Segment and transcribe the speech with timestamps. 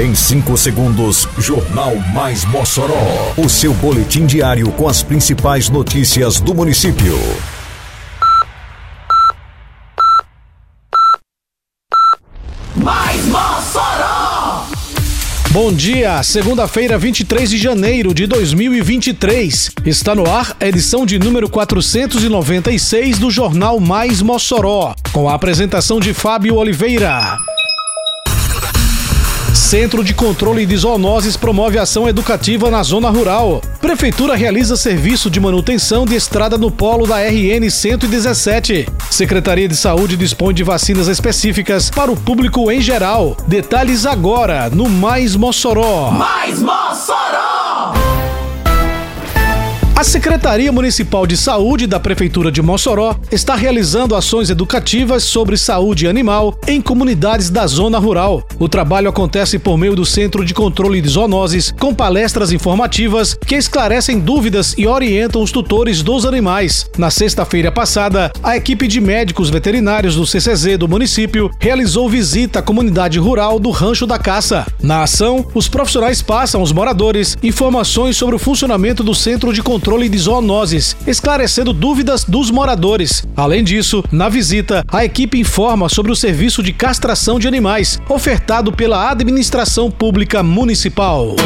[0.00, 3.34] Em 5 segundos, Jornal Mais Mossoró.
[3.36, 7.14] O seu boletim diário com as principais notícias do município.
[12.74, 14.64] Mais Mossoró!
[15.50, 19.72] Bom dia, segunda-feira, 23 de janeiro de 2023.
[19.84, 26.00] Está no ar a edição de número 496 do Jornal Mais Mossoró, com a apresentação
[26.00, 27.36] de Fábio Oliveira.
[29.72, 33.62] Centro de Controle de Zoonoses promove ação educativa na zona rural.
[33.80, 38.86] Prefeitura realiza serviço de manutenção de estrada no polo da RN 117.
[39.10, 43.34] Secretaria de Saúde dispõe de vacinas específicas para o público em geral.
[43.48, 46.10] Detalhes agora no Mais Mossoró.
[46.10, 47.51] Mais Mossoró!
[50.02, 56.08] A Secretaria Municipal de Saúde da Prefeitura de Mossoró está realizando ações educativas sobre saúde
[56.08, 58.44] animal em comunidades da zona rural.
[58.58, 63.54] O trabalho acontece por meio do Centro de Controle de Zoonoses, com palestras informativas que
[63.54, 66.90] esclarecem dúvidas e orientam os tutores dos animais.
[66.98, 72.62] Na sexta-feira passada, a equipe de médicos veterinários do CCZ do município realizou visita à
[72.62, 74.66] comunidade rural do Rancho da Caça.
[74.82, 79.91] Na ação, os profissionais passam aos moradores informações sobre o funcionamento do Centro de Controle
[79.92, 83.26] controle de zoonoses, esclarecendo dúvidas dos moradores.
[83.36, 88.72] Além disso, na visita, a equipe informa sobre o serviço de castração de animais ofertado
[88.72, 91.36] pela administração pública municipal.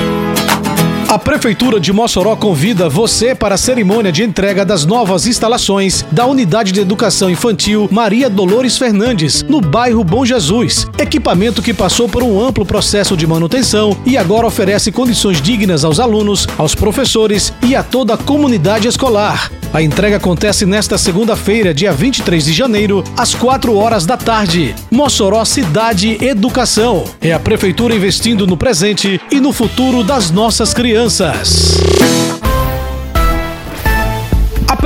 [1.08, 6.26] A Prefeitura de Mossoró convida você para a cerimônia de entrega das novas instalações da
[6.26, 10.84] Unidade de Educação Infantil Maria Dolores Fernandes, no bairro Bom Jesus.
[10.98, 16.00] Equipamento que passou por um amplo processo de manutenção e agora oferece condições dignas aos
[16.00, 19.48] alunos, aos professores e a toda a comunidade escolar.
[19.72, 24.74] A entrega acontece nesta segunda-feira, dia 23 de janeiro, às 4 horas da tarde.
[24.90, 27.04] Mossoró Cidade Educação.
[27.20, 31.76] É a Prefeitura investindo no presente e no futuro das nossas crianças.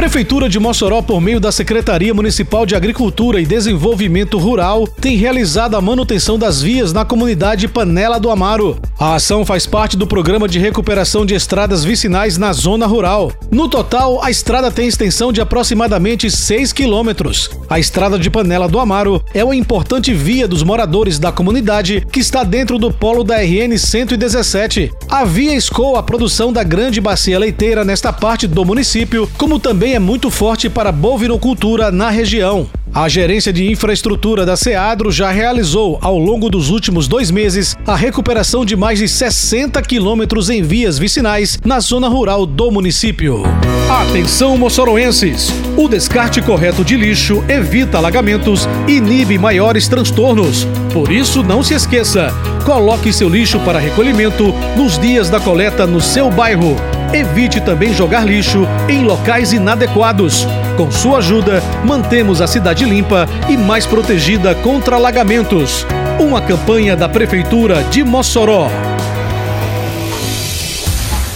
[0.01, 5.15] A Prefeitura de Mossoró, por meio da Secretaria Municipal de Agricultura e Desenvolvimento Rural, tem
[5.15, 8.81] realizado a manutenção das vias na comunidade Panela do Amaro.
[8.99, 13.31] A ação faz parte do programa de recuperação de estradas vicinais na zona rural.
[13.51, 17.51] No total, a estrada tem extensão de aproximadamente 6 quilômetros.
[17.69, 22.21] A estrada de Panela do Amaro é uma importante via dos moradores da comunidade que
[22.21, 24.91] está dentro do polo da RN 117.
[25.11, 29.90] A via escoa a produção da grande bacia leiteira nesta parte do município, como também
[29.95, 32.69] é muito forte para a bovinocultura na região.
[32.93, 37.95] A gerência de infraestrutura da Seadro já realizou, ao longo dos últimos dois meses, a
[37.95, 43.45] recuperação de mais de 60 quilômetros em vias vicinais na zona rural do município.
[43.89, 45.53] Atenção, moçoroenses!
[45.77, 50.67] O descarte correto de lixo evita alagamentos e inibe maiores transtornos.
[50.93, 52.35] Por isso, não se esqueça:
[52.67, 56.77] coloque seu lixo para recolhimento nos dias da coleta no seu bairro.
[57.13, 60.47] Evite também jogar lixo em locais inadequados.
[60.77, 65.85] Com sua ajuda, mantemos a cidade limpa e mais protegida contra alagamentos.
[66.21, 68.69] Uma campanha da Prefeitura de Mossoró.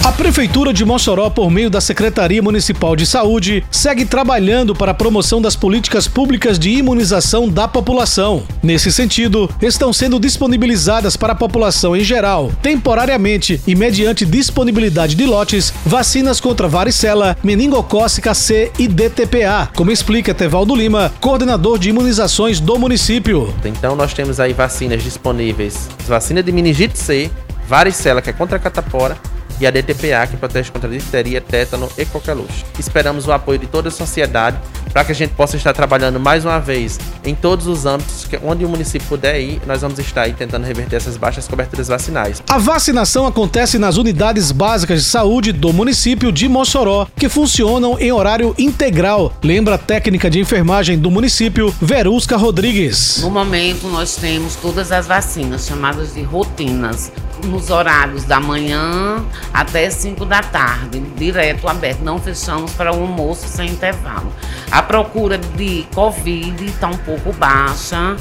[0.05, 4.95] A Prefeitura de Mossoró, por meio da Secretaria Municipal de Saúde, segue trabalhando para a
[4.95, 8.43] promoção das políticas públicas de imunização da população.
[8.63, 15.25] Nesse sentido, estão sendo disponibilizadas para a população em geral, temporariamente e mediante disponibilidade de
[15.25, 22.61] lotes, vacinas contra varicela, meningocócica C e DTPA, como explica Tevaldo Lima, coordenador de imunizações
[22.61, 23.55] do município.
[23.65, 27.31] Então nós temos aí vacinas disponíveis, vacina de meningite C,
[27.67, 29.17] varicela, que é contra a catapora,
[29.61, 32.65] e a DTPA, que protege contra difteria, tétano e coqueluche.
[32.79, 34.59] Esperamos o apoio de toda a sociedade
[34.93, 38.39] para que a gente possa estar trabalhando mais uma vez em todos os âmbitos que,
[38.45, 42.43] onde o município puder ir, nós vamos estar aí tentando reverter essas baixas coberturas vacinais.
[42.49, 48.13] A vacinação acontece nas unidades básicas de saúde do município de Mossoró, que funcionam em
[48.13, 49.33] horário integral.
[49.43, 53.19] Lembra a técnica de enfermagem do município, Verusca Rodrigues.
[53.23, 57.11] No momento, nós temos todas as vacinas, chamadas de rotinas,
[57.45, 62.03] nos horários da manhã até 5 da tarde, direto aberto.
[62.03, 64.33] Não fechamos para o almoço sem intervalo.
[64.71, 68.17] A procura de Covid está um pouco baixa,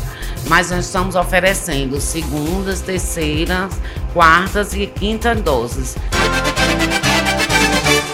[0.47, 3.73] mas nós estamos oferecendo segundas, terceiras,
[4.13, 5.95] quartas e quintas doses.